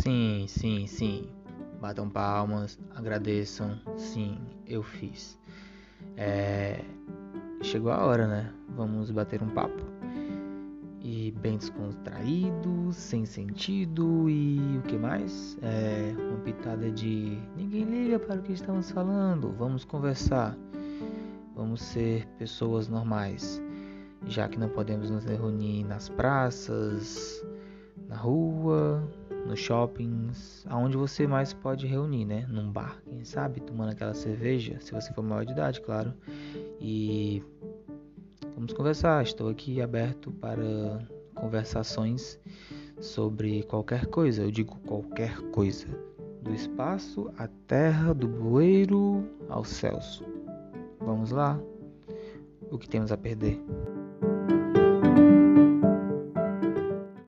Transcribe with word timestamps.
Sim, 0.00 0.46
sim, 0.48 0.86
sim. 0.86 1.28
Batam 1.80 2.08
palmas, 2.08 2.78
agradeçam. 2.94 3.78
Sim, 3.96 4.38
eu 4.66 4.82
fiz. 4.82 5.38
É... 6.16 6.84
Chegou 7.62 7.92
a 7.92 8.04
hora, 8.04 8.26
né? 8.26 8.52
Vamos 8.76 9.10
bater 9.10 9.42
um 9.42 9.48
papo. 9.48 9.82
E 11.00 11.30
bem 11.32 11.58
descontraído, 11.58 12.92
sem 12.92 13.24
sentido 13.26 14.28
e 14.28 14.78
o 14.78 14.82
que 14.82 14.96
mais? 14.96 15.56
É 15.62 16.14
uma 16.18 16.38
pitada 16.38 16.90
de 16.90 17.38
ninguém 17.56 17.84
liga 17.84 18.18
para 18.18 18.40
o 18.40 18.42
que 18.42 18.52
estamos 18.52 18.90
falando. 18.90 19.52
Vamos 19.52 19.84
conversar. 19.84 20.56
Vamos 21.54 21.82
ser 21.82 22.26
pessoas 22.38 22.88
normais, 22.88 23.62
já 24.26 24.48
que 24.48 24.58
não 24.58 24.68
podemos 24.68 25.10
nos 25.10 25.24
reunir 25.24 25.84
nas 25.84 26.08
praças, 26.08 27.44
na 28.14 28.20
rua, 28.20 29.02
nos 29.44 29.58
shoppings, 29.58 30.64
aonde 30.68 30.96
você 30.96 31.26
mais 31.26 31.52
pode 31.52 31.84
reunir, 31.84 32.24
né? 32.24 32.46
Num 32.48 32.70
bar, 32.70 33.02
quem 33.08 33.24
sabe, 33.24 33.60
tomando 33.60 33.90
aquela 33.90 34.14
cerveja, 34.14 34.78
se 34.80 34.92
você 34.92 35.12
for 35.12 35.22
maior 35.22 35.44
de 35.44 35.50
idade, 35.50 35.80
claro. 35.80 36.14
E 36.80 37.42
vamos 38.54 38.72
conversar. 38.72 39.24
Estou 39.24 39.48
aqui 39.48 39.82
aberto 39.82 40.30
para 40.30 41.04
conversações 41.34 42.38
sobre 43.00 43.64
qualquer 43.64 44.06
coisa. 44.06 44.42
Eu 44.42 44.50
digo 44.52 44.78
qualquer 44.86 45.36
coisa, 45.50 45.88
do 46.40 46.54
espaço 46.54 47.32
à 47.36 47.48
terra, 47.66 48.14
do 48.14 48.28
bueiro 48.28 49.28
aos 49.48 49.68
céus. 49.68 50.22
Vamos 51.00 51.32
lá? 51.32 51.60
O 52.70 52.78
que 52.78 52.88
temos 52.88 53.10
a 53.10 53.16
perder? 53.16 53.60